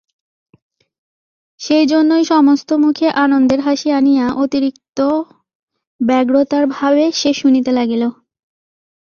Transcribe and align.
সেইজন্যই 1.59 2.25
সমস্ত 2.25 2.73
মুখে 2.83 3.15
আনন্দের 3.23 3.59
হাসি 3.59 3.91
আনিয়া 3.91 4.35
অতিরিক্তব্যগ্রতার 4.35 6.65
ভাবে 6.75 7.11
সে 7.11 7.33
শুনিতে 7.33 7.71
লাগিল। 7.71 8.09